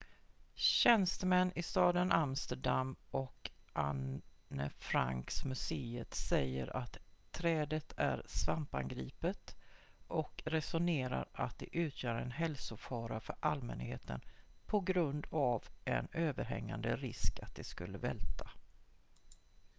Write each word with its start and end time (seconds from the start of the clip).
tjänstemän 0.55 1.51
i 1.55 1.63
staden 1.63 2.11
amsterdam 2.11 2.95
och 3.11 3.51
anne 3.73 4.69
frank-museet 4.77 6.13
säger 6.13 6.75
att 6.77 6.97
trädet 7.31 7.93
är 7.97 8.23
svampangripet 8.25 9.55
och 10.07 10.41
resonerar 10.45 11.29
att 11.33 11.59
det 11.59 11.77
utgör 11.77 12.15
en 12.15 12.31
hälsofara 12.31 13.19
för 13.19 13.35
allmänheten 13.39 14.21
på 14.65 14.79
grund 14.79 15.27
av 15.29 15.63
en 15.85 16.07
överhängande 16.11 16.95
risk 16.95 17.39
att 17.39 17.55
det 17.55 17.63
skulle 17.63 17.97
välta 17.97 18.51